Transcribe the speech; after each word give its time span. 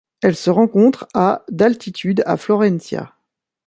Elle 0.23 0.35
se 0.35 0.49
rencontre 0.49 1.07
à 1.13 1.43
d'altitude 1.47 2.23
à 2.25 2.35
Florencia. 2.35 3.13